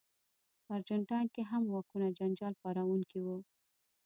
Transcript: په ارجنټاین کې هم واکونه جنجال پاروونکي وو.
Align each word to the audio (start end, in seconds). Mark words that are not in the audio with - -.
په 0.63 0.69
ارجنټاین 0.77 1.27
کې 1.35 1.41
هم 1.51 1.63
واکونه 1.67 2.07
جنجال 2.17 2.53
پاروونکي 2.61 3.19
وو. 3.21 3.37